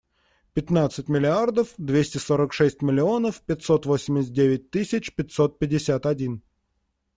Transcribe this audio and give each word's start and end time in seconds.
Пятнадцать 0.55 1.09
миллиардов 1.09 1.75
двести 1.77 2.17
сорок 2.17 2.53
шесть 2.53 2.81
миллионов 2.81 3.41
пятьсот 3.43 3.85
восемьдесят 3.85 4.33
девять 4.33 4.71
тысяч 4.71 5.13
пятьсот 5.13 5.59
пятьдесят 5.59 6.07
один. 6.07 6.41